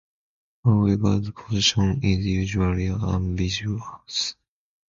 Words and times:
However, 0.65 1.19
the 1.19 1.31
position 1.31 1.99
is 2.03 2.25
usually 2.25 2.87
ambiguous. 2.87 4.33